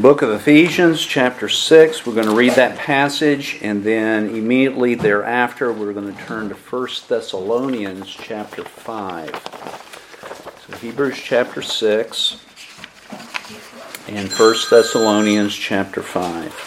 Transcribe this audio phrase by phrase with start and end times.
[0.00, 2.06] Book of Ephesians, chapter 6.
[2.06, 6.54] We're going to read that passage, and then immediately thereafter, we're going to turn to
[6.54, 9.30] 1 Thessalonians, chapter 5.
[10.68, 12.36] So, Hebrews, chapter 6,
[14.06, 16.64] and 1 Thessalonians, chapter 5.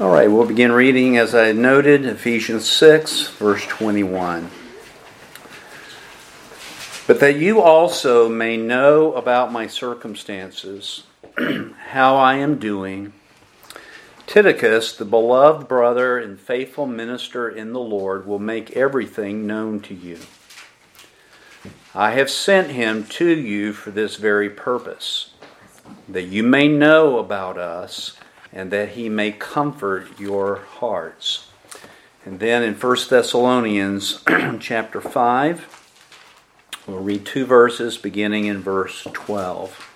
[0.00, 4.50] All right, we'll begin reading, as I noted, Ephesians 6, verse 21
[7.06, 11.04] but that you also may know about my circumstances,
[11.88, 13.12] how I am doing.
[14.26, 19.94] Tychicus, the beloved brother and faithful minister in the Lord, will make everything known to
[19.94, 20.18] you.
[21.94, 25.34] I have sent him to you for this very purpose,
[26.08, 28.16] that you may know about us
[28.50, 31.48] and that he may comfort your hearts.
[32.24, 34.22] And then in 1 Thessalonians
[34.60, 35.83] chapter 5,
[36.86, 39.90] We'll read two verses beginning in verse 12.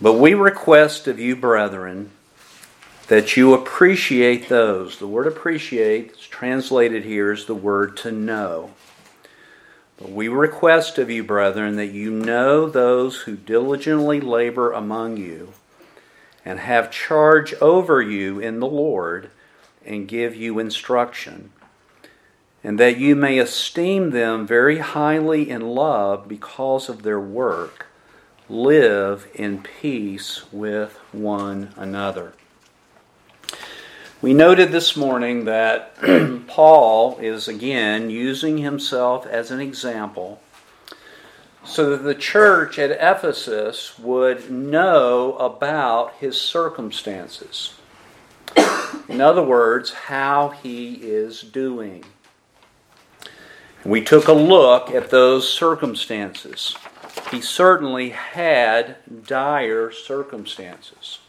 [0.00, 2.10] But we request of you, brethren,
[3.06, 4.98] that you appreciate those.
[4.98, 8.72] The word appreciate is translated here as the word to know.
[9.96, 15.52] But we request of you, brethren, that you know those who diligently labor among you
[16.44, 19.30] and have charge over you in the Lord
[19.86, 21.52] and give you instruction
[22.62, 27.86] and that you may esteem them very highly in love because of their work,
[28.48, 32.34] live in peace with one another.
[34.20, 35.96] We noted this morning that
[36.46, 40.42] Paul is again using himself as an example
[41.64, 47.74] so that the church at Ephesus would know about his circumstances.
[49.08, 52.04] In other words, how he is doing.
[53.84, 56.76] We took a look at those circumstances.
[57.30, 61.20] He certainly had dire circumstances.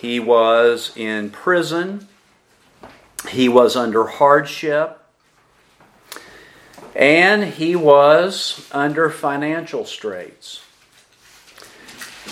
[0.00, 2.06] He was in prison,
[3.28, 5.00] he was under hardship,
[6.94, 10.62] and he was under financial straits.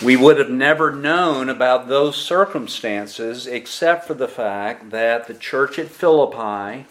[0.04, 5.78] We would have never known about those circumstances except for the fact that the church
[5.78, 6.86] at Philippi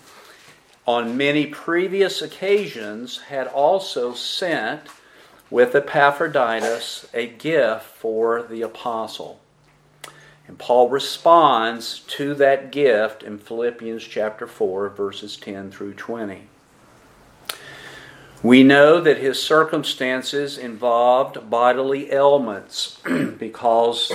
[0.85, 4.81] on many previous occasions had also sent
[5.49, 9.39] with Epaphroditus a gift for the apostle.
[10.47, 16.47] And Paul responds to that gift in Philippians chapter 4, verses 10 through 20.
[18.41, 22.99] We know that his circumstances involved bodily ailments
[23.39, 24.11] because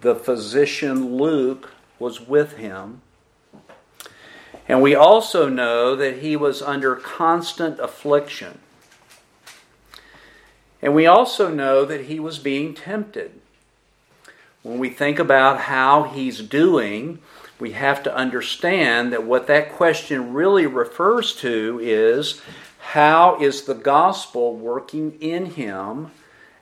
[0.00, 3.02] the physician Luke was with him
[4.68, 8.58] and we also know that he was under constant affliction.
[10.80, 13.40] And we also know that he was being tempted.
[14.62, 17.18] When we think about how he's doing,
[17.58, 22.40] we have to understand that what that question really refers to is
[22.78, 26.10] how is the gospel working in him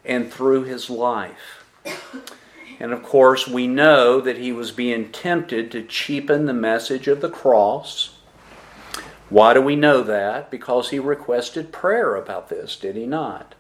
[0.05, 1.62] and through his life?
[2.83, 7.21] And of course, we know that he was being tempted to cheapen the message of
[7.21, 8.17] the cross.
[9.31, 10.51] Why do we know that?
[10.51, 13.55] Because he requested prayer about this, did he not?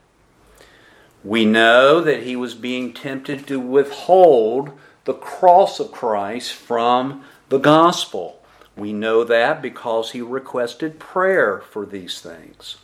[1.22, 4.72] We know that he was being tempted to withhold
[5.04, 8.42] the cross of Christ from the gospel.
[8.76, 12.78] We know that because he requested prayer for these things.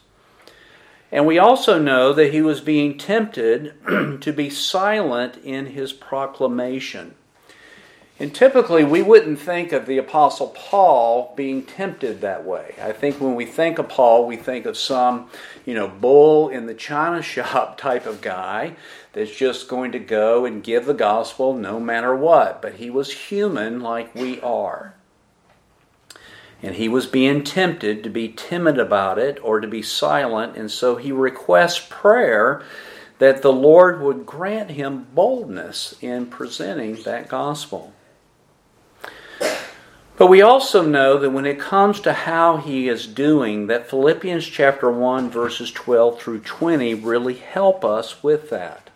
[1.11, 3.75] And we also know that he was being tempted
[4.21, 7.15] to be silent in his proclamation.
[8.21, 12.75] And typically, we wouldn't think of the Apostle Paul being tempted that way.
[12.83, 15.31] I think when we think of Paul, we think of some,
[15.65, 18.75] you know, bull in the china shop type of guy
[19.13, 22.61] that's just going to go and give the gospel no matter what.
[22.61, 24.95] But he was human like we are.
[26.63, 30.71] And he was being tempted to be timid about it or to be silent, and
[30.71, 32.63] so he requests prayer
[33.19, 37.93] that the Lord would grant him boldness in presenting that gospel.
[40.19, 44.45] But we also know that when it comes to how he is doing, that Philippians
[44.45, 48.91] chapter 1 verses 12 through 20 really help us with that.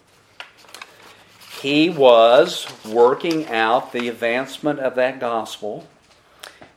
[1.61, 5.87] He was working out the advancement of that gospel.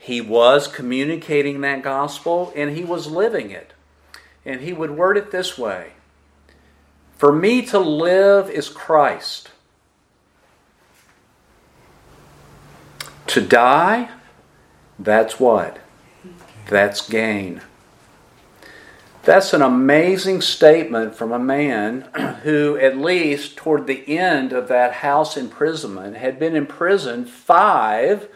[0.05, 3.73] He was communicating that gospel and he was living it.
[4.45, 5.93] And he would word it this way
[7.17, 9.49] For me to live is Christ.
[13.25, 14.09] To die,
[14.99, 15.79] that's what?
[16.69, 17.61] That's gain.
[19.23, 22.01] That's an amazing statement from a man
[22.43, 28.29] who, at least toward the end of that house imprisonment, had been imprisoned five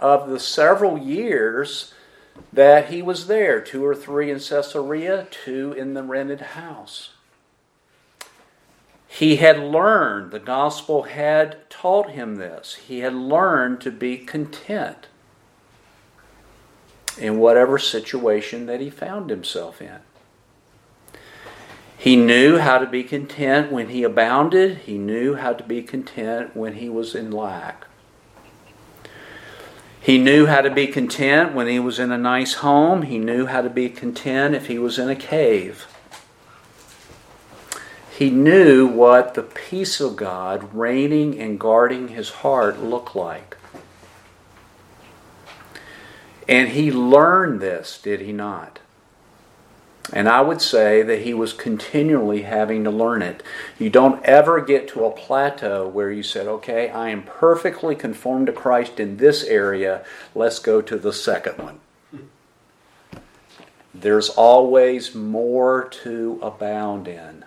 [0.00, 1.92] of the several years
[2.52, 7.10] that he was there two or three in Caesarea, two in the rented house.
[9.06, 12.76] He had learned, the gospel had taught him this.
[12.86, 15.08] He had learned to be content
[17.18, 19.98] in whatever situation that he found himself in.
[21.98, 26.56] He knew how to be content when he abounded, he knew how to be content
[26.56, 27.86] when he was in lack.
[30.00, 33.02] He knew how to be content when he was in a nice home.
[33.02, 35.86] He knew how to be content if he was in a cave.
[38.10, 43.56] He knew what the peace of God reigning and guarding his heart looked like.
[46.48, 48.79] And he learned this, did he not?
[50.12, 53.42] And I would say that he was continually having to learn it.
[53.78, 58.46] You don't ever get to a plateau where you said, okay, I am perfectly conformed
[58.46, 60.04] to Christ in this area,
[60.34, 61.80] let's go to the second one.
[63.94, 67.44] There's always more to abound in.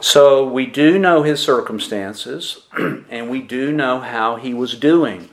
[0.00, 2.66] So we do know his circumstances,
[3.08, 5.30] and we do know how he was doing.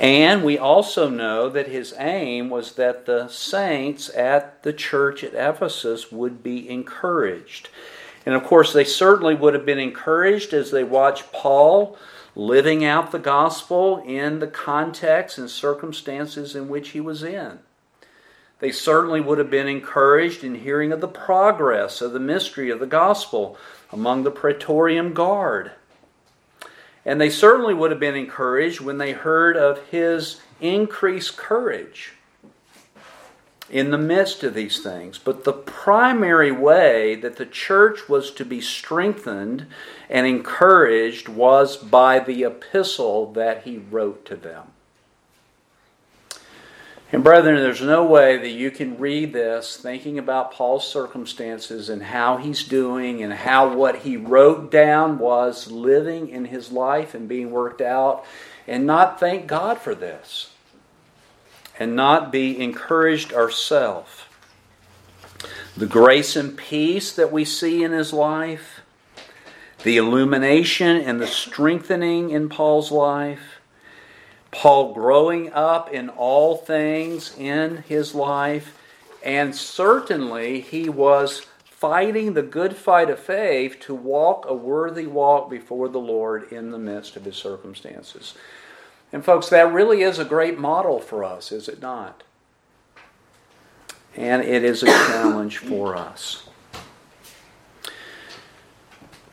[0.00, 5.34] And we also know that his aim was that the saints at the church at
[5.34, 7.68] Ephesus would be encouraged.
[8.24, 11.98] And of course, they certainly would have been encouraged as they watched Paul
[12.34, 17.58] living out the gospel in the context and circumstances in which he was in.
[18.60, 22.80] They certainly would have been encouraged in hearing of the progress of the mystery of
[22.80, 23.58] the gospel
[23.92, 25.72] among the Praetorian Guard.
[27.04, 32.12] And they certainly would have been encouraged when they heard of his increased courage
[33.70, 35.16] in the midst of these things.
[35.16, 39.66] But the primary way that the church was to be strengthened
[40.08, 44.64] and encouraged was by the epistle that he wrote to them.
[47.12, 52.04] And, brethren, there's no way that you can read this thinking about Paul's circumstances and
[52.04, 57.28] how he's doing and how what he wrote down was living in his life and
[57.28, 58.24] being worked out
[58.68, 60.50] and not thank God for this
[61.80, 64.22] and not be encouraged ourselves.
[65.76, 68.82] The grace and peace that we see in his life,
[69.82, 73.59] the illumination and the strengthening in Paul's life
[74.50, 78.76] Paul growing up in all things in his life,
[79.22, 85.48] and certainly he was fighting the good fight of faith to walk a worthy walk
[85.48, 88.34] before the Lord in the midst of his circumstances.
[89.12, 92.22] And, folks, that really is a great model for us, is it not?
[94.16, 96.48] And it is a challenge for us.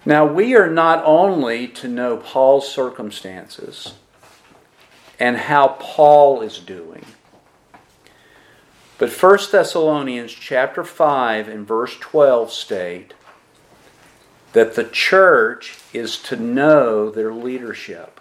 [0.05, 3.95] Now, we are not only to know Paul's circumstances
[5.19, 7.05] and how Paul is doing.
[8.97, 13.13] But 1 Thessalonians chapter 5 and verse 12 state
[14.53, 18.19] that the church is to know their leadership.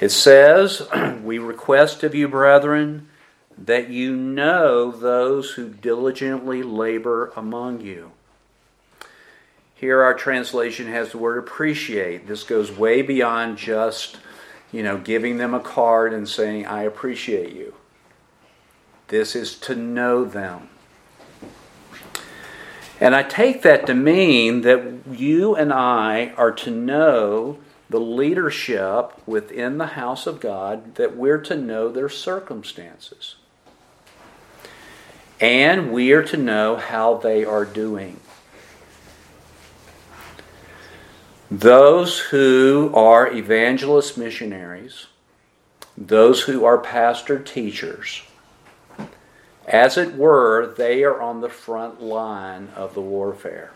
[0.00, 0.86] It says,
[1.22, 3.08] We request of you, brethren,
[3.56, 8.12] that you know those who diligently labor among you.
[9.74, 12.26] Here, our translation has the word appreciate.
[12.26, 14.18] This goes way beyond just
[14.72, 17.74] you know, giving them a card and saying, I appreciate you.
[19.08, 20.68] This is to know them.
[23.00, 27.58] And I take that to mean that you and I are to know
[27.88, 33.34] the leadership within the house of God, that we're to know their circumstances.
[35.40, 38.20] And we are to know how they are doing.
[41.50, 45.06] Those who are evangelist missionaries,
[45.98, 48.22] those who are pastor teachers,
[49.66, 53.72] as it were, they are on the front line of the warfare.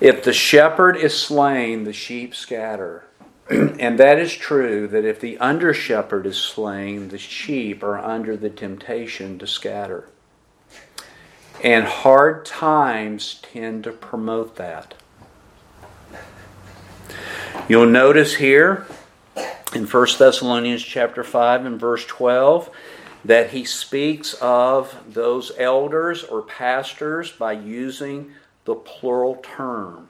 [0.00, 3.04] If the shepherd is slain, the sheep scatter.
[3.50, 8.36] and that is true that if the under shepherd is slain, the sheep are under
[8.36, 10.08] the temptation to scatter.
[11.64, 14.92] And hard times tend to promote that.
[17.68, 18.86] You'll notice here
[19.74, 22.68] in 1 Thessalonians chapter 5 and verse 12
[23.24, 28.32] that he speaks of those elders or pastors by using
[28.66, 30.08] the plural term.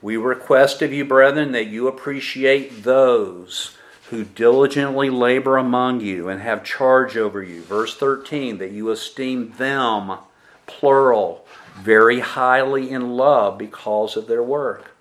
[0.00, 3.76] We request of you, brethren, that you appreciate those
[4.10, 7.62] who diligently labor among you and have charge over you.
[7.62, 10.18] Verse 13, that you esteem them,
[10.66, 11.46] plural,
[11.76, 14.92] very highly in love because of their work.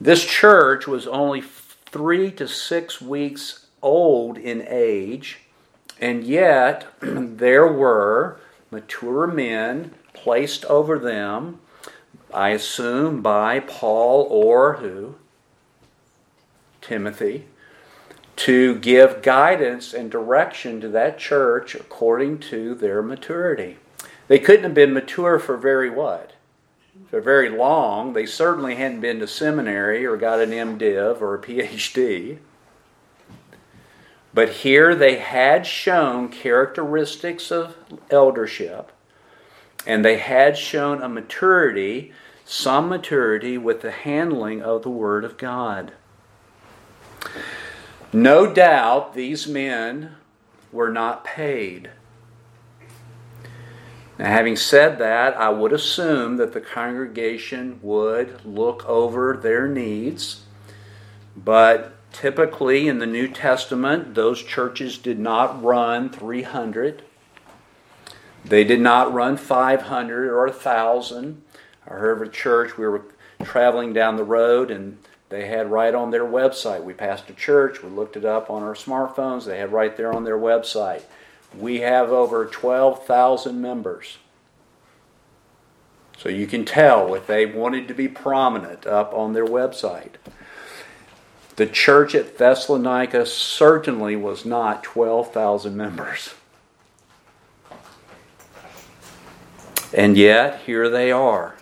[0.00, 5.38] This church was only three to six weeks old in age,
[6.00, 8.38] and yet there were
[8.70, 11.60] mature men placed over them,
[12.34, 15.14] I assume by Paul or who?
[16.86, 17.46] Timothy,
[18.36, 23.78] to give guidance and direction to that church according to their maturity.
[24.28, 26.32] They couldn't have been mature for very what?
[27.10, 28.12] For very long.
[28.12, 32.38] They certainly hadn't been to seminary or got an MDiv or a PhD.
[34.34, 37.76] But here they had shown characteristics of
[38.10, 38.92] eldership,
[39.86, 42.12] and they had shown a maturity,
[42.44, 45.92] some maturity with the handling of the Word of God.
[48.12, 50.16] No doubt these men
[50.72, 51.90] were not paid.
[54.18, 60.44] Now, having said that, I would assume that the congregation would look over their needs,
[61.36, 67.02] but typically in the New Testament, those churches did not run 300.
[68.42, 71.42] They did not run 500 or 1,000.
[71.86, 73.02] I heard of a church, we were
[73.44, 74.96] traveling down the road, and
[75.28, 76.84] they had right on their website.
[76.84, 80.12] We passed a church, we looked it up on our smartphones, they had right there
[80.12, 81.02] on their website.
[81.56, 84.18] We have over 12,000 members.
[86.18, 90.14] So you can tell if they wanted to be prominent up on their website.
[91.56, 96.34] The church at Thessalonica certainly was not 12,000 members.
[99.92, 101.55] And yet, here they are.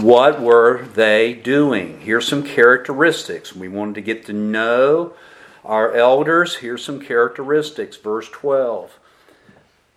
[0.00, 2.02] What were they doing?
[2.02, 3.52] Here's some characteristics.
[3.52, 5.14] We wanted to get to know
[5.64, 6.58] our elders.
[6.58, 7.96] Here's some characteristics.
[7.96, 8.96] Verse 12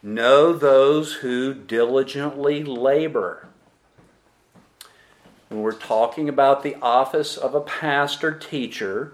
[0.02, 3.48] Know those who diligently labor.
[5.50, 9.14] When we're talking about the office of a pastor teacher,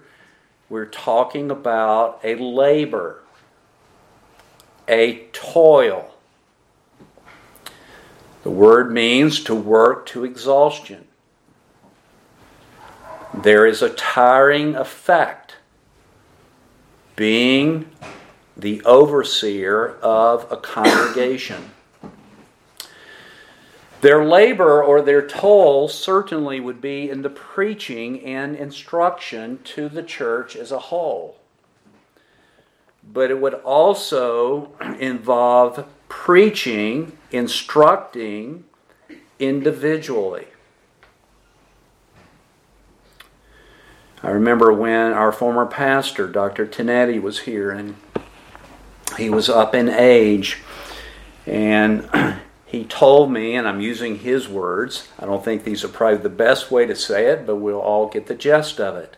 [0.69, 3.19] we're talking about a labor,
[4.87, 6.13] a toil.
[8.47, 11.05] The word means to work to exhaustion.
[13.33, 15.57] There is a tiring effect
[17.17, 17.91] being
[18.55, 21.71] the overseer of a congregation.
[23.99, 30.03] Their labor or their toll certainly would be in the preaching and instruction to the
[30.03, 31.37] church as a whole.
[33.03, 38.65] But it would also involve preaching, instructing
[39.39, 40.47] individually.
[44.23, 46.65] I remember when our former pastor, Dr.
[46.65, 47.95] Tenetti, was here and
[49.17, 50.61] he was up in age
[51.45, 52.09] and
[52.65, 56.29] he told me, and I'm using his words, I don't think these are probably the
[56.29, 59.15] best way to say it, but we'll all get the gist of it.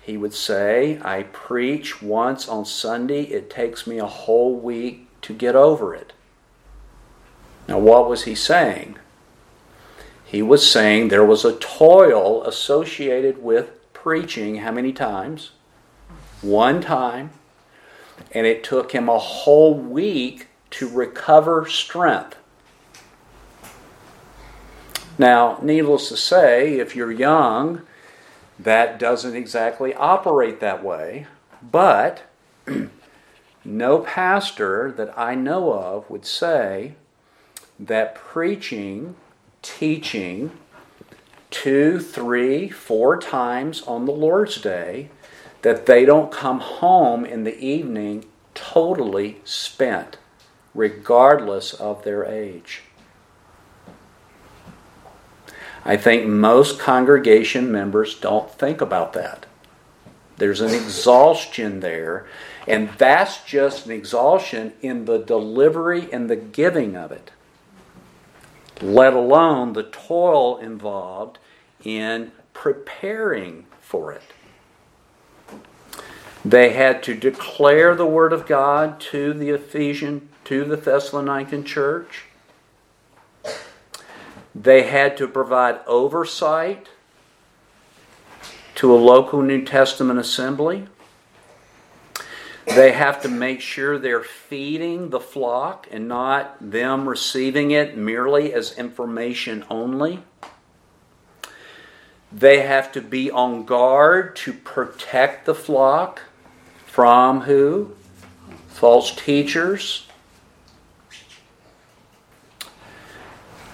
[0.00, 5.34] He would say, I preach once on Sunday, it takes me a whole week to
[5.34, 6.12] get over it.
[7.68, 8.96] Now, what was he saying?
[10.24, 15.52] He was saying there was a toil associated with preaching how many times?
[16.40, 17.30] One time.
[18.32, 22.36] And it took him a whole week to recover strength.
[25.18, 27.82] Now, needless to say, if you're young,
[28.58, 31.26] that doesn't exactly operate that way.
[31.62, 32.22] But
[33.64, 36.94] no pastor that I know of would say
[37.86, 39.16] that preaching,
[39.60, 40.52] teaching,
[41.50, 45.10] two, three, four times on the Lord's Day,
[45.62, 48.24] that they don't come home in the evening
[48.54, 50.16] totally spent,
[50.74, 52.82] regardless of their age.
[55.84, 59.46] I think most congregation members don't think about that.
[60.36, 62.26] There's an exhaustion there,
[62.66, 67.30] and that's just an exhaustion in the delivery and the giving of it,
[68.82, 71.38] let alone the toil involved
[71.84, 74.22] in preparing for it.
[76.44, 82.24] They had to declare the word of God to the Ephesian, to the Thessalonican church.
[84.54, 86.88] They had to provide oversight
[88.74, 90.88] to a local New Testament assembly.
[92.66, 98.54] They have to make sure they're feeding the flock and not them receiving it merely
[98.54, 100.22] as information only.
[102.30, 106.22] They have to be on guard to protect the flock
[106.86, 107.94] from who?
[108.68, 110.06] False teachers.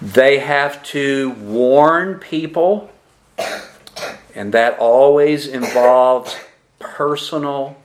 [0.00, 2.90] They have to warn people,
[4.34, 6.36] and that always involves
[6.78, 7.76] personal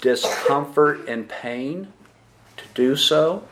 [0.00, 1.92] discomfort and pain
[2.56, 3.42] to do so.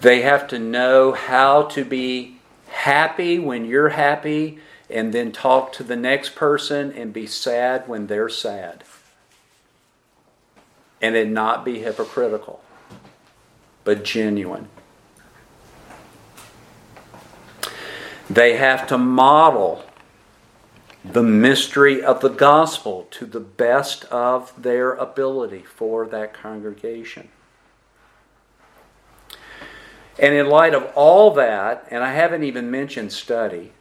[0.00, 2.38] They have to know how to be
[2.68, 8.06] happy when you're happy and then talk to the next person and be sad when
[8.06, 8.84] they're sad.
[11.00, 12.62] And it not be hypocritical,
[13.84, 14.68] but genuine.
[18.30, 19.84] They have to model
[21.04, 27.28] the mystery of the gospel to the best of their ability for that congregation.
[30.18, 33.72] And in light of all that, and I haven't even mentioned study,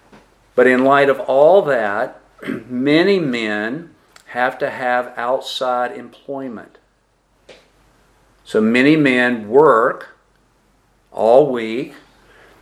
[0.56, 3.96] but in light of all that, many men
[4.28, 6.78] have to have outside employment.
[8.44, 10.18] So many men work
[11.12, 11.96] all week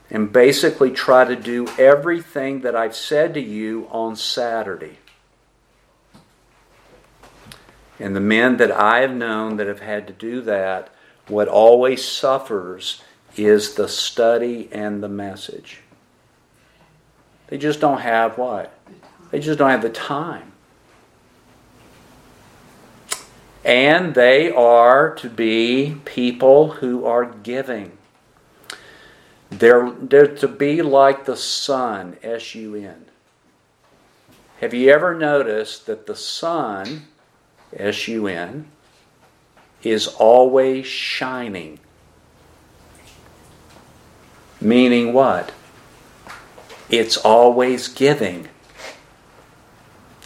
[0.09, 5.00] and basically try to do everything that I've said to you on Saturday.
[8.00, 10.89] And the men that I have known that have had to do that,
[11.27, 13.01] what always suffers
[13.35, 15.81] is the study and the message.
[17.47, 18.77] They just don't have what?
[19.31, 20.51] They just don't have the time.
[23.63, 27.97] And they are to be people who are giving.
[29.57, 33.05] They're, they're to be like the sun, S U N.
[34.59, 37.03] Have you ever noticed that the sun,
[37.74, 38.67] S U N,
[39.81, 41.79] is always shining?
[44.59, 45.53] Meaning what?
[46.89, 48.50] It's always giving.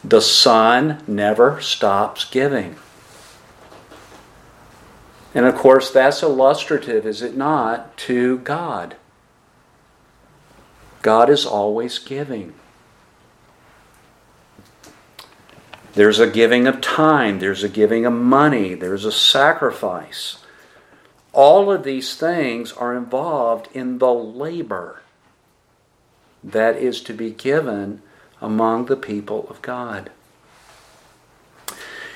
[0.03, 2.77] The sun never stops giving.
[5.35, 8.95] And of course, that's illustrative, is it not, to God?
[11.01, 12.53] God is always giving.
[15.93, 20.37] There's a giving of time, there's a giving of money, there's a sacrifice.
[21.33, 25.01] All of these things are involved in the labor
[26.43, 28.01] that is to be given
[28.41, 30.11] among the people of God.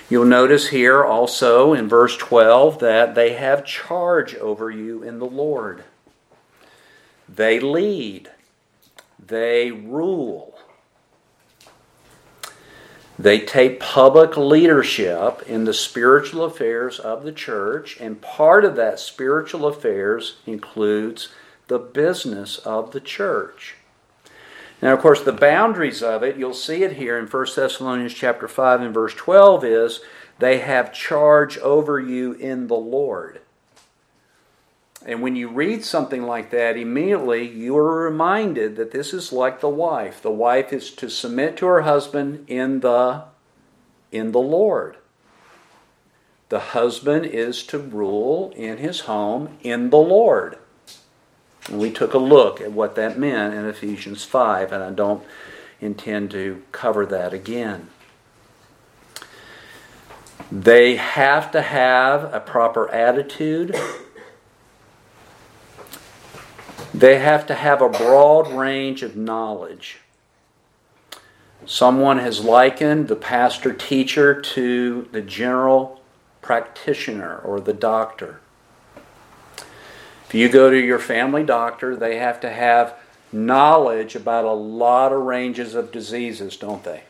[0.09, 5.25] You'll notice here also in verse 12 that they have charge over you in the
[5.25, 5.83] Lord.
[7.27, 8.29] They lead,
[9.27, 10.55] they rule,
[13.17, 18.99] they take public leadership in the spiritual affairs of the church, and part of that
[18.99, 21.29] spiritual affairs includes
[21.67, 23.75] the business of the church.
[24.81, 28.49] Now, of course, the boundaries of it, you'll see it here in 1 Thessalonians chapter
[28.49, 30.01] 5 and verse 12 is
[30.39, 33.39] they have charge over you in the Lord.
[35.05, 39.59] And when you read something like that, immediately you are reminded that this is like
[39.59, 40.21] the wife.
[40.21, 43.25] The wife is to submit to her husband in the
[44.11, 44.97] in the Lord.
[46.49, 50.57] The husband is to rule in his home in the Lord.
[51.67, 55.23] And we took a look at what that meant in Ephesians 5, and I don't
[55.81, 57.87] intend to cover that again.
[60.51, 63.75] They have to have a proper attitude
[66.93, 69.97] they have to have a broad range of knowledge.
[71.65, 76.01] Someone has likened the pastor teacher to the general
[76.41, 78.41] practitioner or the doctor.
[80.27, 82.95] If you go to your family doctor, they have to have
[83.31, 87.03] knowledge about a lot of ranges of diseases, don't they?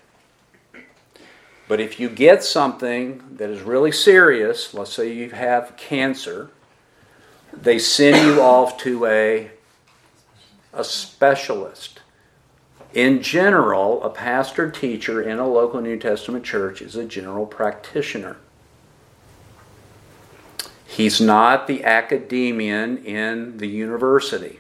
[1.67, 6.50] But if you get something that is really serious, let's say you have cancer,
[7.54, 9.52] they send you off to a
[10.73, 12.01] a specialist.
[12.93, 18.38] In general, a pastor teacher in a local New Testament church is a general practitioner.
[20.86, 24.59] He's not the academician in the university.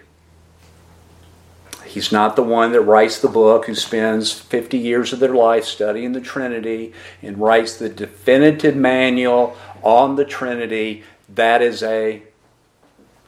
[1.85, 5.63] He's not the one that writes the book who spends 50 years of their life
[5.65, 11.03] studying the Trinity and writes the definitive manual on the Trinity.
[11.29, 12.23] That is a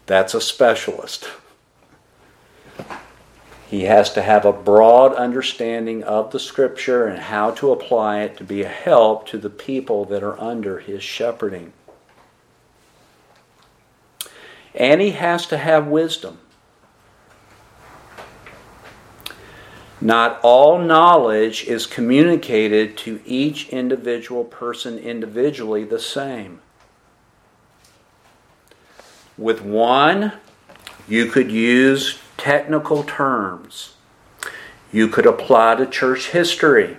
[0.07, 1.29] that's a specialist.
[3.75, 8.37] He has to have a broad understanding of the Scripture and how to apply it
[8.37, 11.73] to be a help to the people that are under his shepherding.
[14.73, 16.37] And he has to have wisdom.
[19.99, 26.61] Not all knowledge is communicated to each individual person individually the same.
[29.37, 30.31] With one,
[31.09, 33.95] you could use technical terms.
[34.91, 36.97] You could apply to church history.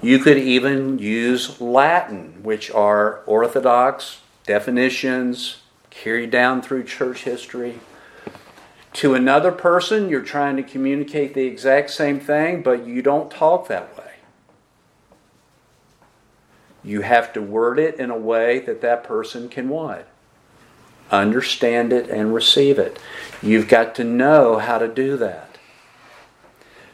[0.00, 7.80] You could even use Latin, which are orthodox definitions carried down through church history.
[8.92, 13.66] To another person, you're trying to communicate the exact same thing, but you don't talk
[13.66, 14.12] that way.
[16.84, 20.06] You have to word it in a way that that person can what?
[21.10, 22.98] Understand it and receive it.
[23.42, 25.58] You've got to know how to do that.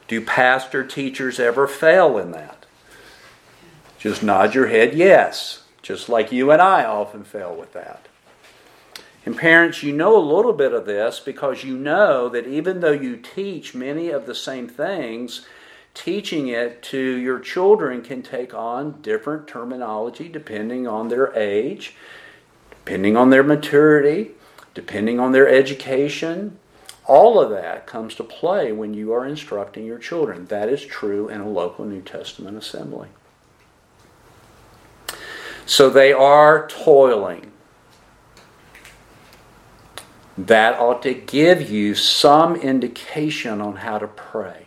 [0.07, 2.67] Do pastor teachers ever fail in that?
[3.99, 8.07] Just nod your head yes, just like you and I often fail with that.
[9.27, 12.93] And parents, you know a little bit of this because you know that even though
[12.93, 15.47] you teach many of the same things,
[15.95, 21.95] teaching it to your children can take on different terminology depending on their age,
[22.85, 24.33] depending on their maturity,
[24.75, 26.59] depending on their education.
[27.07, 30.47] All of that comes to play when you are instructing your children.
[30.47, 33.09] That is true in a local New Testament assembly.
[35.67, 37.53] So they are toiling
[40.37, 44.67] that ought to give you some indication on how to pray.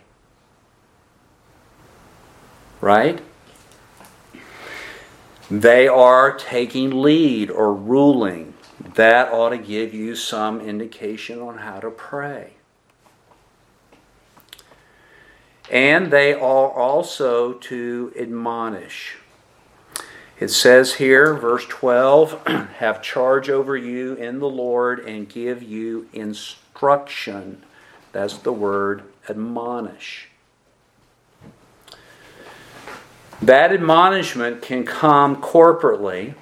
[2.80, 3.20] Right?
[5.50, 8.54] They are taking lead or ruling.
[8.94, 12.52] That ought to give you some indication on how to pray.
[15.70, 19.16] And they are also to admonish.
[20.40, 22.46] It says here, verse 12,
[22.78, 27.62] have charge over you in the Lord and give you instruction.
[28.12, 30.27] That's the word admonish.
[33.40, 36.34] That admonishment can come corporately,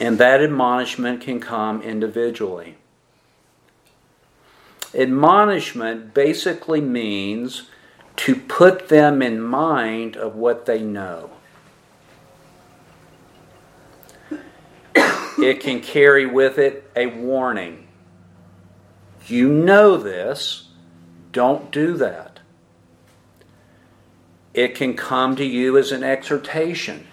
[0.00, 2.76] and that admonishment can come individually.
[4.94, 7.68] Admonishment basically means
[8.16, 11.30] to put them in mind of what they know.
[14.94, 17.86] it can carry with it a warning.
[19.26, 20.68] You know this,
[21.32, 22.29] don't do that.
[24.52, 27.06] It can come to you as an exhortation.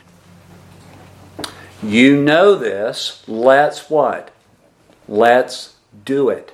[1.84, 4.32] You know this, let's what?
[5.08, 6.54] Let's do it.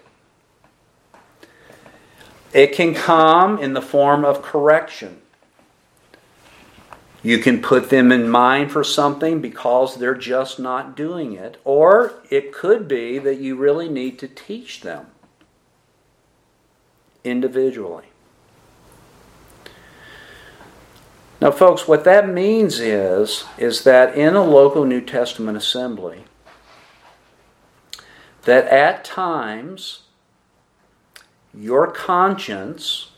[2.53, 5.21] It can come in the form of correction.
[7.23, 11.57] You can put them in mind for something because they're just not doing it.
[11.63, 15.07] Or it could be that you really need to teach them
[17.23, 18.12] individually.
[21.43, 26.23] Now, folks, what that means is, is that in a local New Testament assembly,
[28.43, 30.03] that at times
[31.53, 33.11] your conscience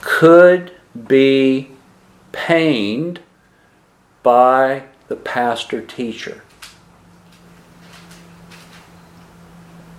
[0.00, 0.76] could
[1.08, 1.72] be
[2.30, 3.18] pained
[4.22, 6.44] by the pastor teacher.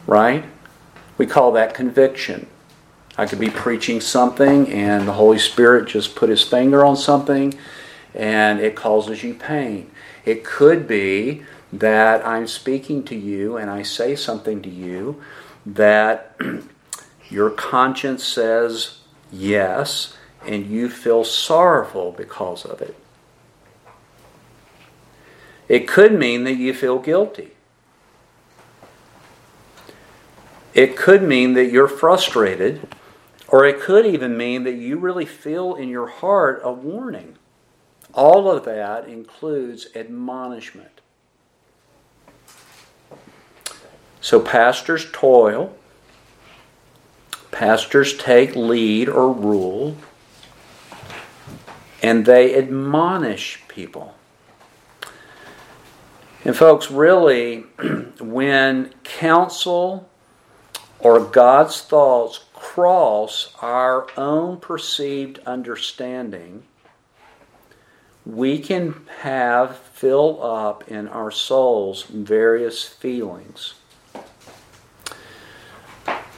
[0.07, 0.45] Right?
[1.17, 2.47] We call that conviction.
[3.17, 7.53] I could be preaching something and the Holy Spirit just put his finger on something
[8.15, 9.91] and it causes you pain.
[10.25, 15.21] It could be that I'm speaking to you and I say something to you
[15.65, 16.35] that
[17.29, 18.99] your conscience says
[19.31, 22.95] yes, and you feel sorrowful because of it.
[25.67, 27.51] It could mean that you feel guilty.
[30.73, 32.87] It could mean that you're frustrated,
[33.53, 37.35] or it could even mean that you really feel in your heart a warning.
[38.11, 41.01] All of that includes admonishment.
[44.21, 45.77] So, pastors toil,
[47.51, 49.97] pastors take lead or rule
[52.01, 54.15] and they admonish people.
[56.43, 57.59] And, folks, really,
[58.19, 60.09] when counsel
[60.97, 66.63] or God's thoughts cross our own perceived understanding,
[68.25, 73.73] we can have fill up in our souls various feelings.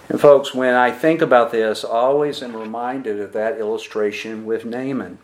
[0.10, 4.66] And, folks, when I think about this, I always am reminded of that illustration with
[4.66, 5.20] Naaman.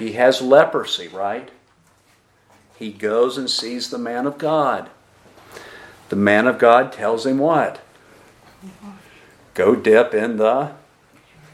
[0.00, 1.50] He has leprosy, right?
[2.76, 4.90] He goes and sees the man of God.
[6.08, 7.80] The man of God tells him what?
[8.64, 8.93] Mm-hmm.
[9.54, 10.72] Go dip in the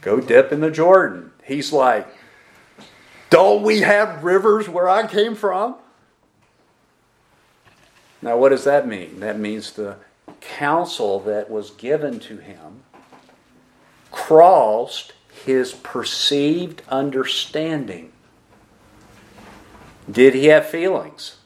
[0.01, 1.33] Go dip in the Jordan.
[1.45, 2.09] He's like,
[3.29, 5.77] Don't we have rivers where I came from?
[8.23, 9.21] Now, what does that mean?
[9.21, 9.97] That means the
[10.41, 12.83] counsel that was given to him
[14.11, 15.13] crossed
[15.45, 18.13] his perceived understanding.
[20.11, 21.37] Did he have feelings?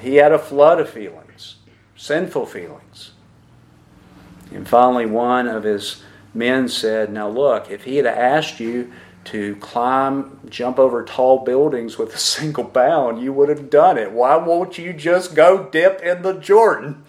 [0.00, 1.56] He had a flood of feelings,
[1.96, 3.12] sinful feelings.
[4.52, 6.02] And finally, one of his
[6.34, 8.92] men said, Now look, if he had asked you
[9.24, 14.12] to climb, jump over tall buildings with a single bound, you would have done it.
[14.12, 17.04] Why won't you just go dip in the Jordan?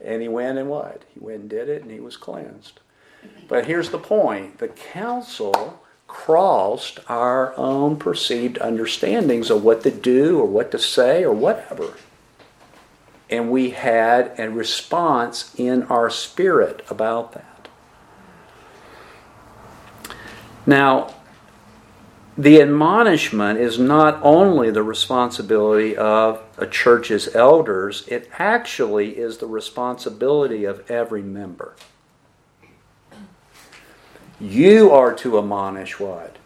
[0.00, 1.02] And he went and what?
[1.12, 2.80] He went and did it and he was cleansed.
[3.48, 10.38] But here's the point the counsel crossed our own perceived understandings of what to do
[10.38, 11.94] or what to say or whatever.
[13.28, 17.68] And we had a response in our spirit about that.
[20.64, 21.14] Now,
[22.38, 29.46] the admonishment is not only the responsibility of a church's elders, it actually is the
[29.46, 31.74] responsibility of every member.
[34.38, 36.36] You are to admonish what?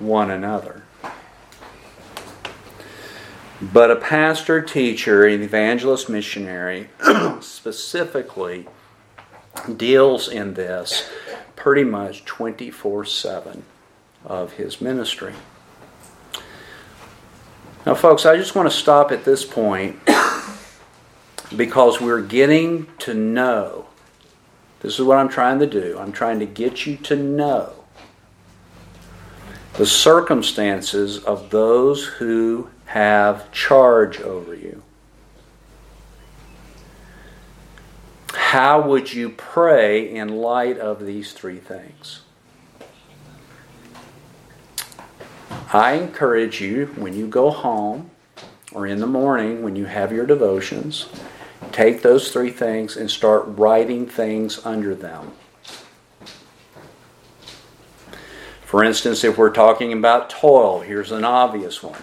[0.00, 0.82] One another.
[3.60, 6.88] But a pastor, teacher, an evangelist, missionary
[7.40, 8.66] specifically
[9.76, 11.10] deals in this
[11.56, 13.62] pretty much 24 7
[14.24, 15.34] of his ministry.
[17.84, 19.98] Now, folks, I just want to stop at this point
[21.56, 23.86] because we're getting to know
[24.80, 25.98] this is what I'm trying to do.
[25.98, 27.74] I'm trying to get you to know
[29.74, 34.82] the circumstances of those who have charge over you.
[38.32, 42.20] How would you pray in light of these three things?
[45.72, 48.10] I encourage you when you go home
[48.72, 51.06] or in the morning when you have your devotions
[51.72, 55.32] Take those three things and start writing things under them.
[58.64, 62.02] For instance, if we're talking about toil, here's an obvious one.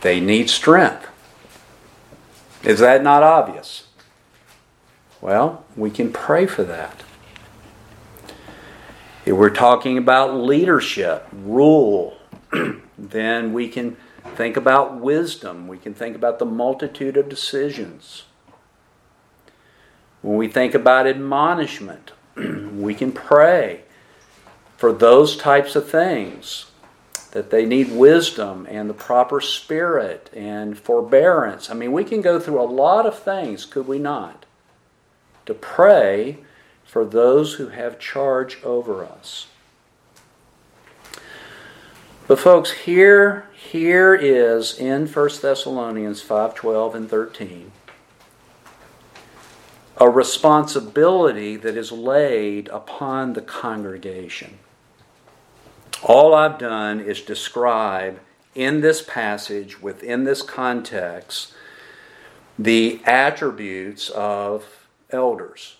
[0.00, 1.08] They need strength.
[2.62, 3.86] Is that not obvious?
[5.20, 7.02] Well, we can pray for that.
[9.24, 12.16] If we're talking about leadership, rule,
[12.98, 13.96] then we can
[14.36, 15.68] think about wisdom.
[15.68, 18.24] We can think about the multitude of decisions.
[20.22, 23.82] When we think about admonishment, we can pray
[24.76, 26.66] for those types of things
[27.32, 31.70] that they need wisdom and the proper spirit and forbearance.
[31.70, 34.46] I mean, we can go through a lot of things, could we not?
[35.46, 36.38] To pray
[36.84, 39.48] for those who have charge over us.
[42.26, 47.72] But folks, here here is in 1 Thessalonians 5:12 and 13
[50.00, 54.58] a responsibility that is laid upon the congregation.
[56.02, 58.20] All I've done is describe
[58.54, 61.52] in this passage, within this context,
[62.58, 65.76] the attributes of elders.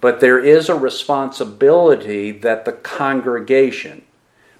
[0.00, 4.02] But there is a responsibility that the congregation,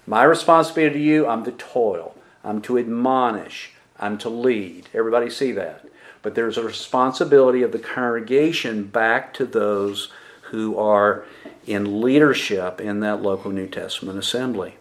[0.05, 4.89] my responsibility to you, I'm to toil, I'm to admonish, I'm to lead.
[4.93, 5.85] Everybody see that?
[6.21, 10.11] But there's a responsibility of the congregation back to those
[10.51, 11.25] who are
[11.65, 14.75] in leadership in that local New Testament assembly.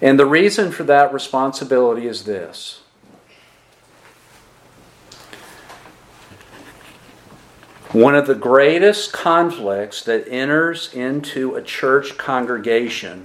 [0.00, 2.80] And the reason for that responsibility is this
[7.94, 13.22] One of the greatest conflicts that enters into a church congregation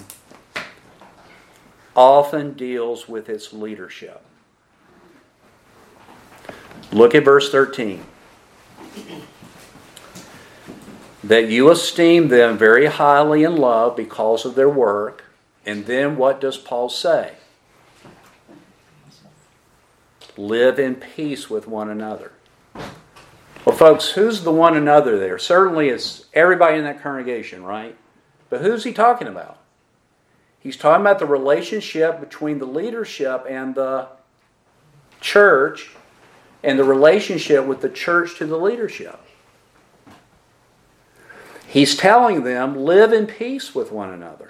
[1.96, 4.22] often deals with its leadership.
[6.92, 8.06] Look at verse 13.
[11.24, 15.26] That you esteem them very highly in love because of their work.
[15.66, 17.34] And then what does Paul say?
[20.38, 22.32] Live in peace with one another.
[23.66, 25.38] Well, folks, who's the one another there?
[25.38, 27.96] Certainly it's everybody in that congregation, right?
[28.50, 29.58] But who's he talking about?
[30.60, 34.08] He's talking about the relationship between the leadership and the
[35.22, 35.92] church
[36.64, 39.20] and the relationship with the church to the leadership.
[41.70, 44.50] He's telling them, live in peace with one another.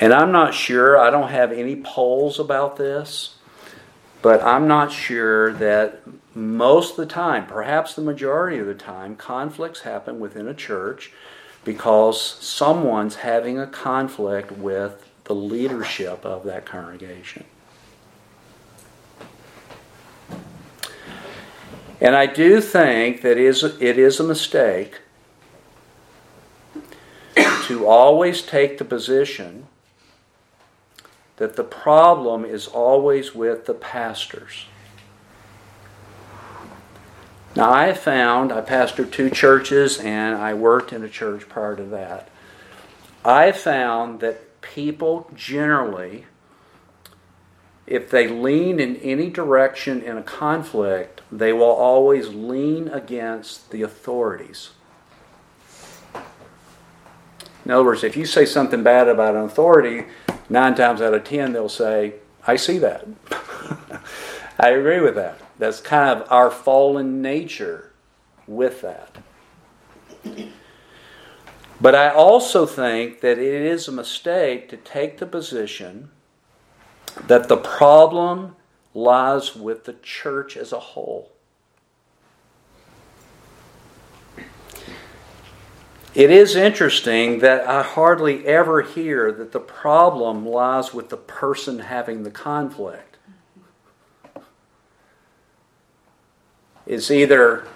[0.00, 3.36] And I'm not sure, I don't have any polls about this.
[4.22, 6.00] But I'm not sure that
[6.34, 11.12] most of the time, perhaps the majority of the time, conflicts happen within a church
[11.62, 17.44] because someone's having a conflict with the leadership of that congregation.
[22.00, 25.00] And I do think that it is a mistake
[27.64, 29.66] to always take the position
[31.36, 34.66] that the problem is always with the pastors.
[37.56, 41.84] Now, I found, I pastored two churches and I worked in a church prior to
[41.84, 42.28] that.
[43.24, 46.26] I found that people generally,
[47.86, 53.82] if they lean in any direction in a conflict, they will always lean against the
[53.82, 54.70] authorities.
[57.64, 60.04] In other words, if you say something bad about an authority,
[60.48, 62.14] nine times out of ten they'll say,
[62.46, 63.06] I see that.
[64.58, 65.40] I agree with that.
[65.58, 67.92] That's kind of our fallen nature
[68.46, 69.16] with that.
[71.80, 76.10] But I also think that it is a mistake to take the position
[77.26, 78.56] that the problem
[78.92, 81.30] lies with the church as a whole.
[86.14, 91.80] It is interesting that I hardly ever hear that the problem lies with the person
[91.80, 93.16] having the conflict.
[96.86, 97.66] It's either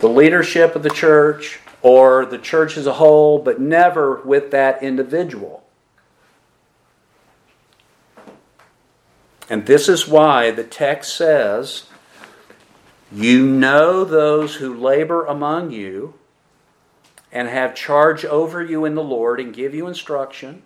[0.00, 4.82] the leadership of the church or the church as a whole, but never with that
[4.82, 5.65] individual.
[9.48, 11.84] And this is why the text says,
[13.12, 16.14] You know those who labor among you
[17.30, 20.62] and have charge over you in the Lord and give you instruction,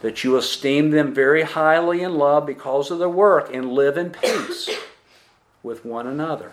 [0.00, 4.10] that you esteem them very highly in love because of their work and live in
[4.10, 4.68] peace
[5.62, 6.52] with one another.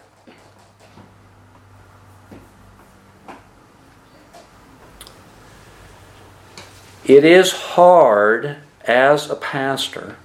[7.06, 10.18] It is hard as a pastor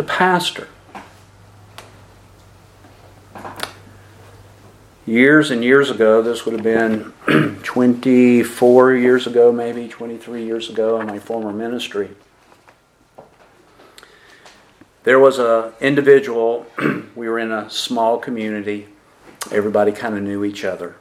[0.00, 0.68] to pastor.
[5.06, 7.12] years and years ago, this would have been
[7.64, 12.10] 24 years ago, maybe 23 years ago in my former ministry.
[15.02, 16.64] There was an individual,
[17.16, 18.86] we were in a small community,
[19.50, 20.94] everybody kind of knew each other.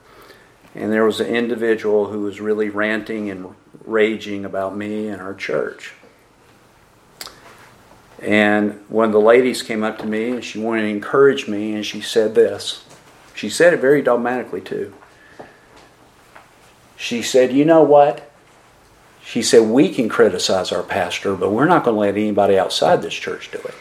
[0.73, 3.53] And there was an individual who was really ranting and
[3.85, 5.93] raging about me and our church.
[8.21, 11.73] And one of the ladies came up to me and she wanted to encourage me,
[11.73, 12.83] and she said this.
[13.33, 14.93] She said it very dogmatically, too.
[16.97, 18.29] She said, You know what?
[19.23, 23.01] She said, We can criticize our pastor, but we're not going to let anybody outside
[23.01, 23.75] this church do it.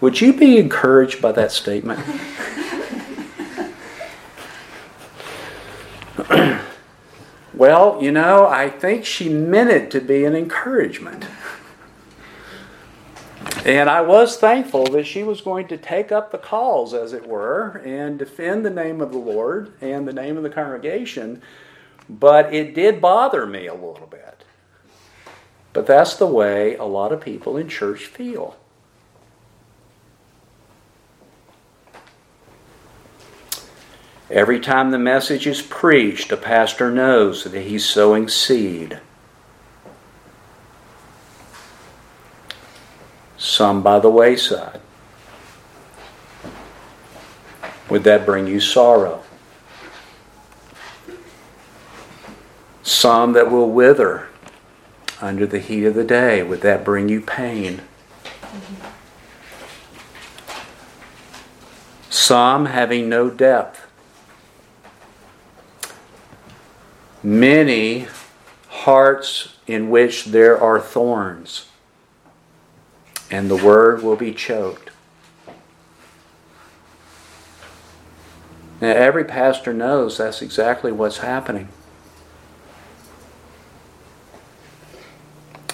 [0.00, 2.00] Would you be encouraged by that statement?
[7.58, 11.26] well, you know, I think she meant it to be an encouragement.
[13.64, 17.26] And I was thankful that she was going to take up the cause, as it
[17.26, 21.42] were, and defend the name of the Lord and the name of the congregation.
[22.08, 24.44] But it did bother me a little bit.
[25.72, 28.56] But that's the way a lot of people in church feel.
[34.30, 39.00] Every time the message is preached, a pastor knows that he's sowing seed.
[43.58, 44.80] some by the wayside.
[47.88, 49.22] Would that bring you sorrow?
[52.82, 54.28] Some that will wither
[55.20, 56.42] under the heat of the day.
[56.42, 57.82] Would that bring you pain?
[62.10, 63.77] Some having no depth.
[67.22, 68.06] Many
[68.68, 71.66] hearts in which there are thorns
[73.30, 74.90] and the word will be choked.
[78.80, 81.68] Now, every pastor knows that's exactly what's happening.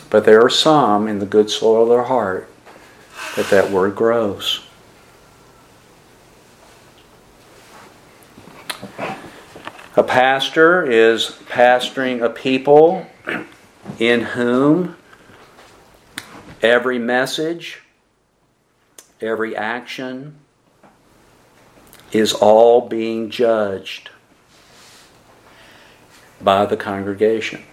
[0.09, 2.49] But there are some in the good soil of their heart
[3.37, 4.64] that that word grows.
[9.97, 13.07] A pastor is pastoring a people
[13.99, 14.97] in whom
[16.65, 17.83] Every message,
[19.21, 20.37] every action
[22.11, 24.09] is all being judged
[26.41, 27.65] by the congregation.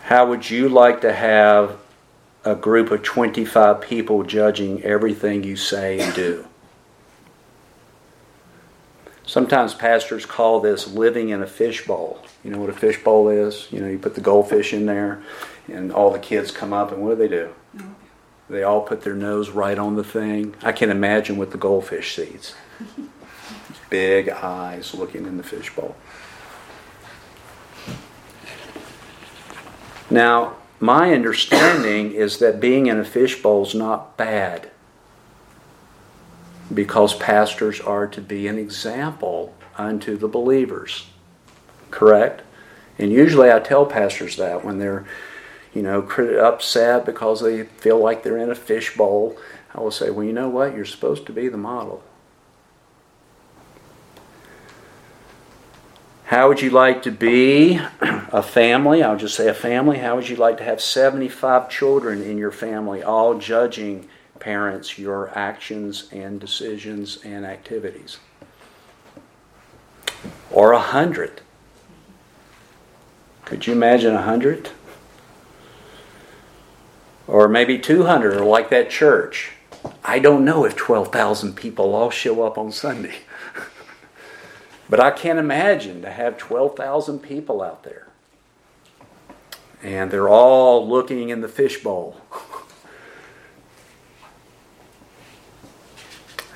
[0.00, 1.76] How would you like to have
[2.44, 6.47] a group of 25 people judging everything you say and do?
[9.28, 12.18] Sometimes pastors call this living in a fishbowl.
[12.42, 13.68] You know what a fishbowl is?
[13.70, 15.22] You know, you put the goldfish in there,
[15.70, 17.54] and all the kids come up, and what do they do?
[18.48, 20.54] They all put their nose right on the thing.
[20.62, 22.54] I can imagine what the goldfish sees.
[23.90, 25.94] Big eyes looking in the fishbowl.
[30.08, 34.70] Now, my understanding is that being in a fishbowl is not bad
[36.72, 41.06] because pastors are to be an example unto the believers.
[41.90, 42.42] Correct?
[42.98, 45.06] And usually I tell pastors that when they're,
[45.72, 46.00] you know,
[46.40, 49.36] upset because they feel like they're in a fishbowl.
[49.74, 50.74] I will say, well, you know what?
[50.74, 52.02] You're supposed to be the model.
[56.24, 59.02] How would you like to be a family?
[59.02, 59.98] I'll just say a family.
[59.98, 64.06] How would you like to have 75 children in your family, all judging
[64.40, 68.18] parents your actions and decisions and activities?
[70.50, 71.40] Or a hundred?
[73.44, 74.70] Could you imagine a hundred?
[77.26, 79.52] Or maybe 200, or like that church.
[80.02, 83.18] I don't know if 12,000 people all show up on Sunday.
[84.90, 88.08] But I can't imagine to have 12,000 people out there.
[89.82, 92.16] And they're all looking in the fishbowl.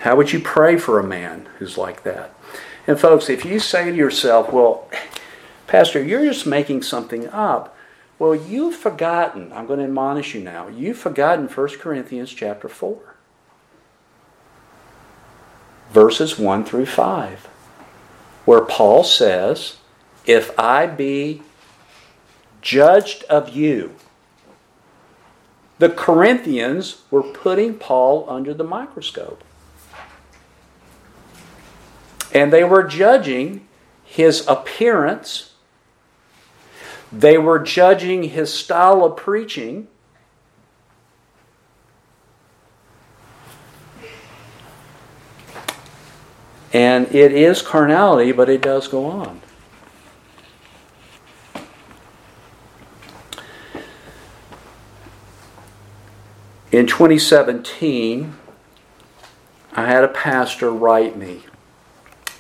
[0.03, 2.35] How would you pray for a man who's like that?
[2.87, 4.89] And folks, if you say to yourself, well,
[5.67, 7.77] Pastor, you're just making something up.
[8.19, 13.15] Well, you've forgotten, I'm going to admonish you now, you've forgotten 1 Corinthians chapter 4,
[15.93, 17.49] verses 1 through 5
[18.45, 19.77] where Paul says,
[20.27, 21.43] If I be
[22.61, 23.95] judged of you,
[25.79, 29.43] the Corinthians were putting Paul under the microscope.
[32.35, 33.67] And they were judging
[34.05, 35.53] his appearance,
[37.11, 39.89] they were judging his style of preaching.
[46.75, 49.43] And it is carnality, but it does go on.
[56.71, 58.35] In 2017,
[59.75, 61.43] I had a pastor write me.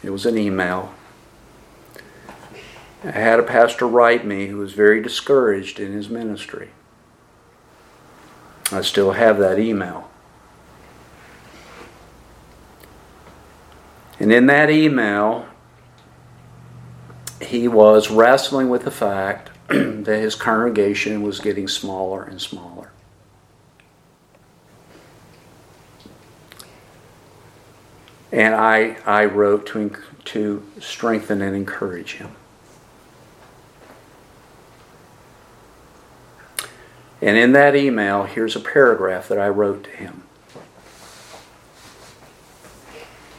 [0.03, 0.94] It was an email.
[3.05, 6.70] I had a pastor write me who was very discouraged in his ministry.
[8.70, 10.11] I still have that email.
[14.18, 15.46] And in that email,
[17.40, 22.92] he was wrestling with the fact that his congregation was getting smaller and smaller.
[28.33, 32.35] And I, I wrote to, to strengthen and encourage him.
[37.20, 40.24] And in that email, here's a paragraph that I wrote to him.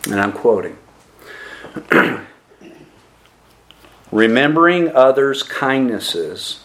[0.09, 0.77] And I'm quoting
[4.11, 6.63] Remembering others' kindnesses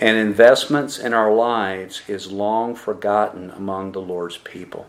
[0.00, 4.86] and investments in our lives is long forgotten among the Lord's people.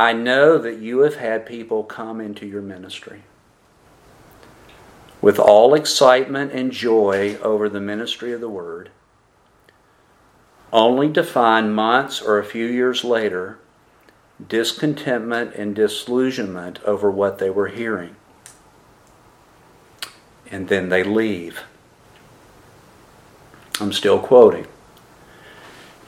[0.00, 3.20] I know that you have had people come into your ministry
[5.20, 8.88] with all excitement and joy over the ministry of the Word,
[10.72, 13.58] only to find months or a few years later
[14.48, 18.16] discontentment and disillusionment over what they were hearing.
[20.50, 21.60] And then they leave.
[23.78, 24.66] I'm still quoting.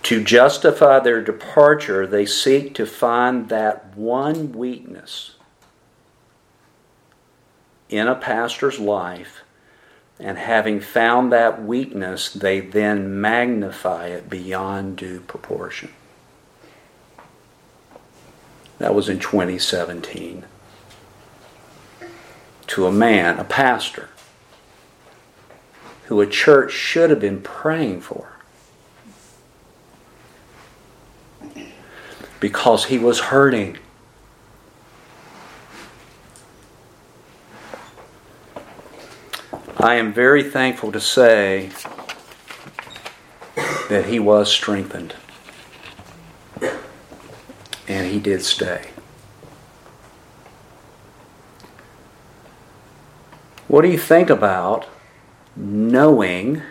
[0.04, 5.36] To justify their departure, they seek to find that one weakness
[7.88, 9.42] in a pastor's life,
[10.18, 15.92] and having found that weakness, they then magnify it beyond due proportion.
[18.78, 20.44] That was in 2017.
[22.68, 24.08] To a man, a pastor,
[26.04, 28.31] who a church should have been praying for.
[32.42, 33.78] Because he was hurting.
[39.78, 41.70] I am very thankful to say
[43.88, 45.14] that he was strengthened
[47.86, 48.90] and he did stay.
[53.68, 54.88] What do you think about
[55.56, 56.62] knowing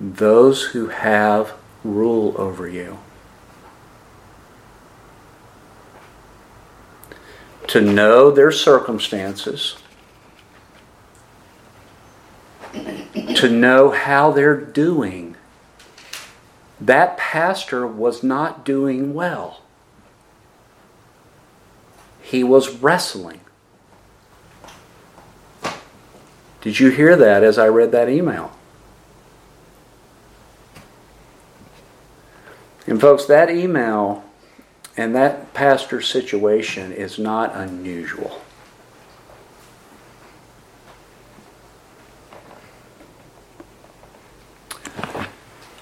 [0.00, 1.54] those who have
[1.86, 2.98] rule over you.
[7.76, 9.76] To know their circumstances,
[12.72, 15.36] to know how they're doing.
[16.80, 19.60] That pastor was not doing well.
[22.22, 23.42] He was wrestling.
[26.62, 28.56] Did you hear that as I read that email?
[32.86, 34.25] And, folks, that email
[34.96, 38.40] and that pastor's situation is not unusual.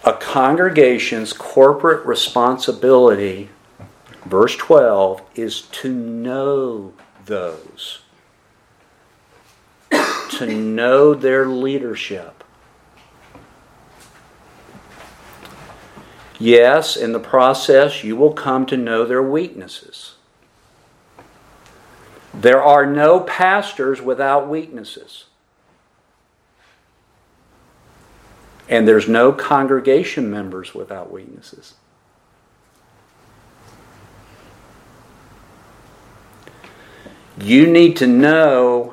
[0.06, 3.48] A congregation's corporate responsibility,
[4.26, 6.92] verse 12, is to know
[7.24, 8.00] those,
[9.90, 12.33] to know their leadership.
[16.44, 20.16] Yes, in the process, you will come to know their weaknesses.
[22.34, 25.24] There are no pastors without weaknesses.
[28.68, 31.72] And there's no congregation members without weaknesses.
[37.40, 38.92] You need to know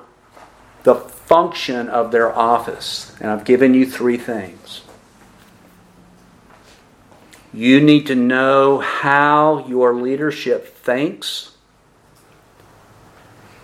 [0.83, 3.13] the function of their office.
[3.19, 4.83] And I've given you three things.
[7.53, 11.51] You need to know how your leadership thinks.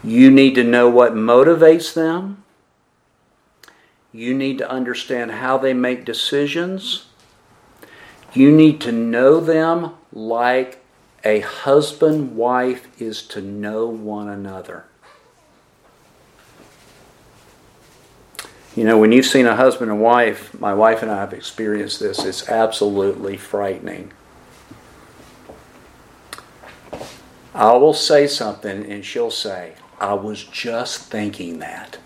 [0.03, 2.43] You need to know what motivates them.
[4.11, 7.05] You need to understand how they make decisions.
[8.33, 10.83] You need to know them like
[11.23, 14.85] a husband wife is to know one another.
[18.77, 21.99] You know, when you've seen a husband and wife, my wife and I have experienced
[21.99, 24.13] this, it's absolutely frightening.
[27.55, 31.97] I will say something and she'll say, I was just thinking that.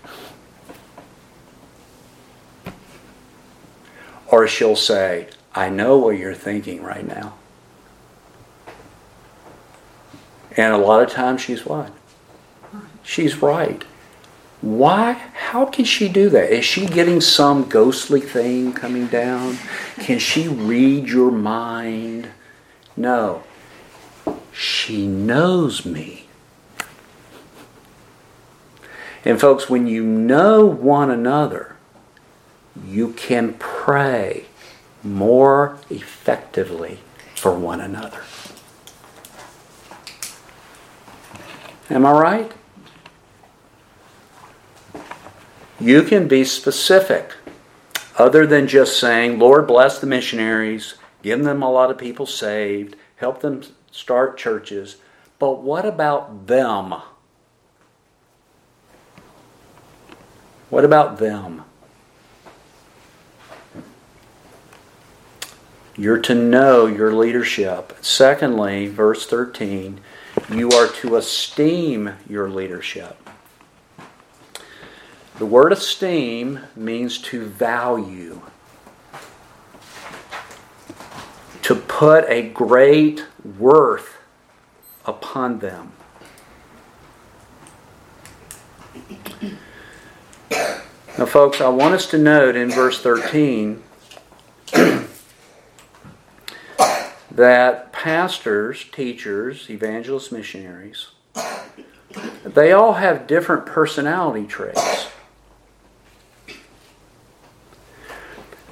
[4.28, 7.34] Or she'll say, I know what you're thinking right now.
[10.56, 11.92] And a lot of times she's what?
[13.02, 13.84] She's right.
[14.62, 15.12] Why?
[15.12, 16.50] How can she do that?
[16.50, 19.58] Is she getting some ghostly thing coming down?
[19.98, 22.28] Can she read your mind?
[22.96, 23.42] No.
[24.52, 26.26] She knows me.
[29.24, 31.76] And, folks, when you know one another,
[32.86, 34.46] you can pray
[35.02, 37.00] more effectively
[37.34, 38.22] for one another.
[41.90, 42.52] Am I right?
[45.82, 47.32] You can be specific
[48.16, 52.94] other than just saying, Lord, bless the missionaries, give them a lot of people saved,
[53.16, 54.98] help them start churches.
[55.40, 56.94] But what about them?
[60.70, 61.64] What about them?
[65.96, 67.98] You're to know your leadership.
[68.00, 69.98] Secondly, verse 13,
[70.48, 73.16] you are to esteem your leadership.
[75.42, 78.42] The word esteem means to value,
[81.62, 83.26] to put a great
[83.58, 84.18] worth
[85.04, 85.94] upon them.
[91.18, 93.82] Now, folks, I want us to note in verse 13
[97.32, 101.08] that pastors, teachers, evangelists, missionaries,
[102.44, 105.08] they all have different personality traits.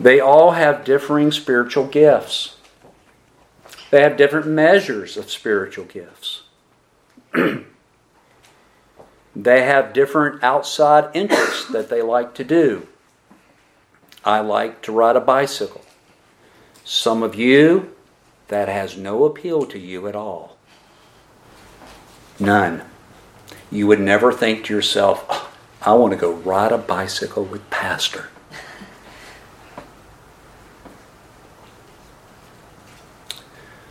[0.00, 2.56] They all have differing spiritual gifts.
[3.90, 6.42] They have different measures of spiritual gifts.
[9.36, 12.86] they have different outside interests that they like to do.
[14.24, 15.84] I like to ride a bicycle.
[16.82, 17.94] Some of you
[18.48, 20.56] that has no appeal to you at all.
[22.38, 22.82] None.
[23.70, 27.68] You would never think to yourself, oh, I want to go ride a bicycle with
[27.68, 28.30] Pastor.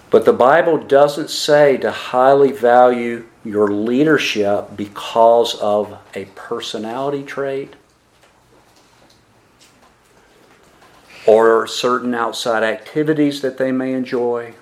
[0.09, 7.75] But the Bible doesn't say to highly value your leadership because of a personality trait
[11.27, 14.53] or certain outside activities that they may enjoy.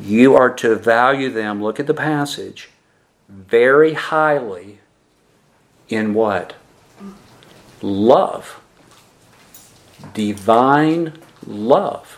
[0.00, 2.70] You are to value them, look at the passage,
[3.28, 4.80] very highly
[5.88, 6.54] in what?
[7.82, 8.60] Love.
[10.12, 11.12] divine
[11.46, 12.15] love.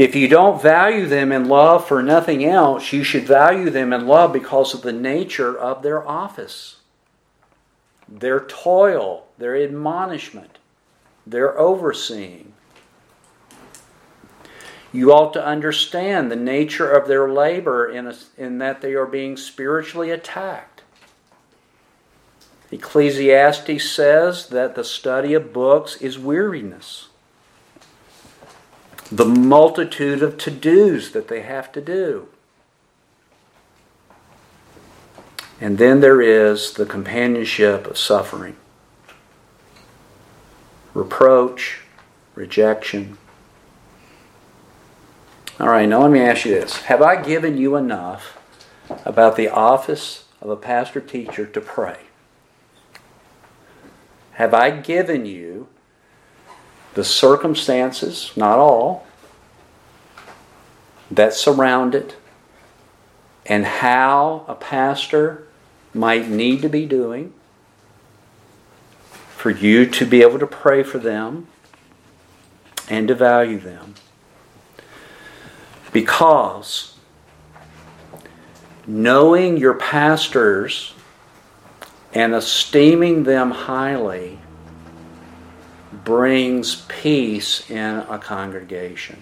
[0.00, 4.06] If you don't value them in love for nothing else, you should value them in
[4.06, 6.78] love because of the nature of their office,
[8.08, 10.56] their toil, their admonishment,
[11.26, 12.54] their overseeing.
[14.90, 19.04] You ought to understand the nature of their labor in, a, in that they are
[19.04, 20.80] being spiritually attacked.
[22.72, 27.09] Ecclesiastes says that the study of books is weariness
[29.10, 32.28] the multitude of to dos that they have to do.
[35.60, 38.56] And then there is the companionship of suffering,
[40.94, 41.80] reproach,
[42.34, 43.18] rejection.
[45.58, 48.38] All right, now let me ask you this Have I given you enough
[49.04, 51.98] about the office of a pastor teacher to pray?
[54.32, 55.68] Have I given you
[56.94, 59.06] the circumstances, not all,
[61.10, 62.16] that surround it,
[63.46, 65.46] and how a pastor
[65.92, 67.32] might need to be doing
[69.36, 71.46] for you to be able to pray for them
[72.88, 73.94] and to value them.
[75.92, 76.96] Because
[78.86, 80.94] knowing your pastors
[82.12, 84.39] and esteeming them highly
[86.04, 89.18] brings peace in a congregation.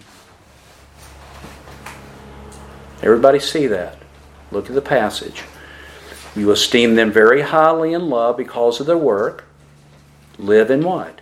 [3.01, 3.97] Everybody see that.
[4.51, 5.43] Look at the passage.
[6.35, 9.45] You esteem them very highly in love because of their work.
[10.37, 11.21] Live in what?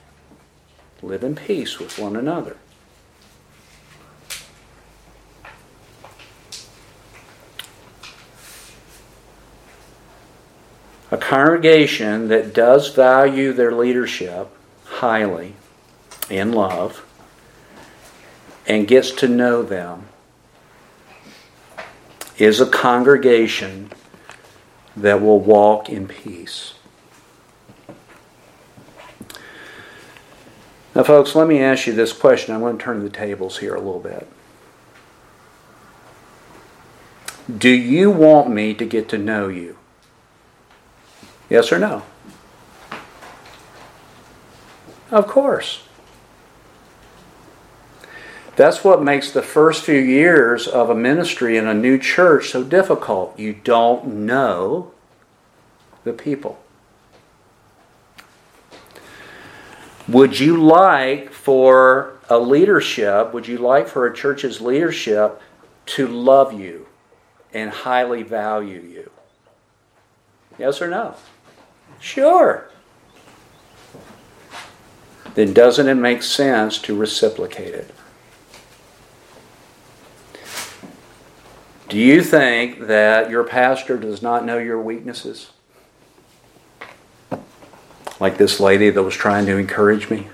[1.02, 2.58] Live in peace with one another.
[11.10, 14.50] A congregation that does value their leadership
[14.98, 15.54] highly
[16.30, 17.06] in love
[18.66, 20.08] and gets to know them
[22.38, 23.92] is a congregation
[24.96, 26.74] that will walk in peace.
[30.96, 32.56] Now, folks, let me ask you this question.
[32.56, 34.28] I'm going to turn the tables here a little bit.
[37.56, 39.78] Do you want me to get to know you?
[41.50, 42.04] Yes or no?
[45.12, 45.84] Of course.
[48.56, 52.64] That's what makes the first few years of a ministry in a new church so
[52.64, 53.38] difficult.
[53.38, 54.92] You don't know
[56.04, 56.60] the people.
[60.08, 65.42] Would you like for a leadership, would you like for a church's leadership
[65.86, 66.88] to love you
[67.54, 69.12] and highly value you?
[70.58, 71.16] Yes or no?
[72.00, 72.70] Sure.
[75.38, 77.94] Then doesn't it make sense to reciprocate it?
[81.88, 85.52] Do you think that your pastor does not know your weaknesses?
[88.20, 90.26] Like this lady that was trying to encourage me?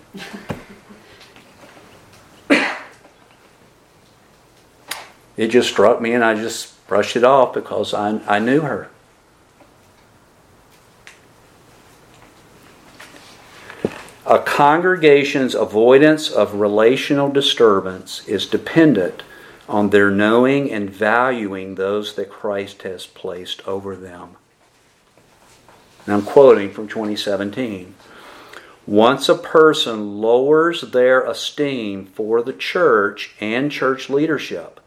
[5.36, 8.89] it just struck me and I just brushed it off because I, I knew her.
[14.26, 19.21] A congregation's avoidance of relational disturbance is dependent
[19.67, 24.38] on their knowing and valuing those that Christ has placed over them.
[26.05, 27.95] And I'm quoting from 2017.
[28.88, 34.80] Once a person lowers their esteem for the church and church leadership,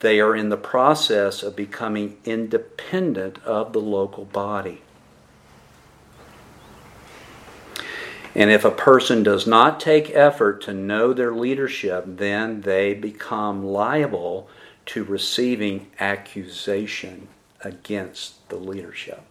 [0.00, 4.82] they are in the process of becoming independent of the local body.
[8.36, 13.64] And if a person does not take effort to know their leadership, then they become
[13.64, 14.50] liable
[14.86, 17.28] to receiving accusation
[17.62, 19.22] against the leadership.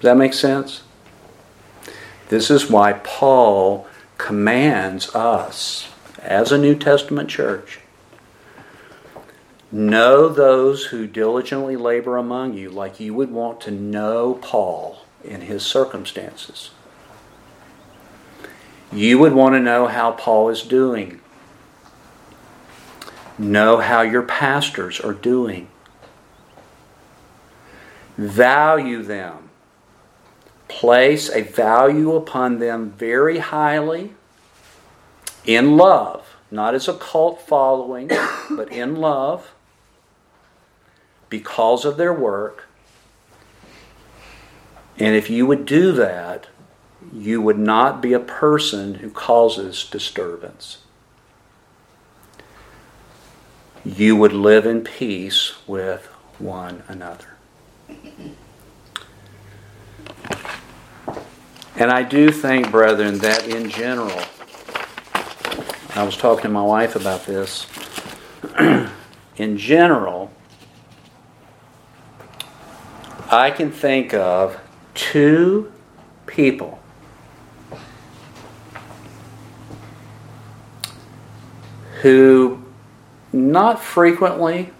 [0.00, 0.82] Does that make sense?
[2.28, 3.86] This is why Paul
[4.18, 7.78] commands us, as a New Testament church,
[9.70, 15.42] know those who diligently labor among you like you would want to know Paul in
[15.42, 16.70] his circumstances.
[18.92, 21.20] You would want to know how Paul is doing.
[23.38, 25.68] Know how your pastors are doing.
[28.18, 29.50] Value them.
[30.68, 34.12] Place a value upon them very highly
[35.44, 38.08] in love, not as a cult following,
[38.50, 39.52] but in love
[41.30, 42.68] because of their work
[44.98, 46.46] And if you would do that,
[47.12, 50.78] you would not be a person who causes disturbance.
[53.84, 56.06] You would live in peace with
[56.38, 57.36] one another.
[61.76, 64.20] And I do think, brethren, that in general,
[65.94, 67.66] I was talking to my wife about this.
[69.36, 70.30] in general,
[73.30, 74.60] I can think of
[74.94, 75.72] two
[76.26, 76.81] people
[82.02, 82.60] who
[83.32, 84.70] not frequently,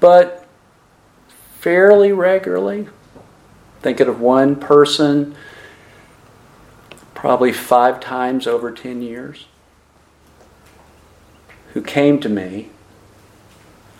[0.00, 0.46] but
[1.58, 2.88] fairly regularly,
[3.82, 5.34] thinking of one person
[7.14, 9.46] probably five times over 10 years
[11.72, 12.68] who came to me.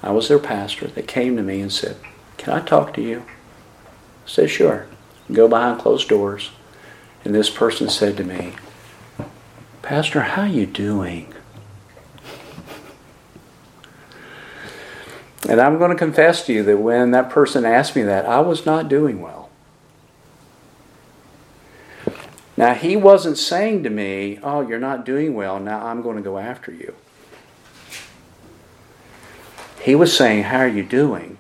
[0.03, 0.87] I was their pastor.
[0.87, 1.97] They came to me and said,
[2.37, 3.20] Can I talk to you?
[3.20, 4.87] I said, Sure.
[5.32, 6.51] Go behind closed doors.
[7.24, 8.53] And this person said to me,
[9.85, 11.30] Pastor, how are you doing?
[15.47, 18.41] And I'm going to confess to you that when that person asked me that, I
[18.41, 19.51] was not doing well.
[22.57, 26.22] Now, he wasn't saying to me, Oh, you're not doing well, now I'm going to
[26.22, 26.95] go after you.
[29.82, 31.37] He was saying, How are you doing?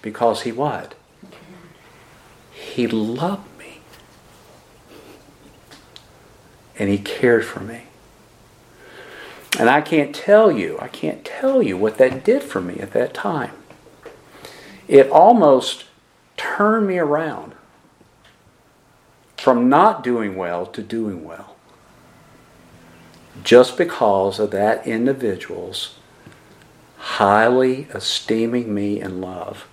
[0.00, 0.94] Because he what?
[2.52, 3.80] He loved me.
[6.82, 7.82] And he cared for me.
[9.56, 12.90] And I can't tell you, I can't tell you what that did for me at
[12.90, 13.52] that time.
[14.88, 15.84] It almost
[16.36, 17.54] turned me around
[19.36, 21.54] from not doing well to doing well.
[23.44, 26.00] Just because of that individual's
[26.96, 29.68] highly esteeming me in love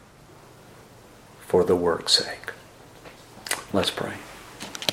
[1.40, 2.52] for the work's sake.
[3.74, 4.14] Let's pray.